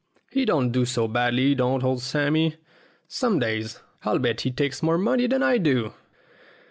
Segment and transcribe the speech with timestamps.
[0.31, 2.55] He don't do so badly, don't old Sammy.
[3.07, 5.93] Some days I'll bet he takes more money than I do."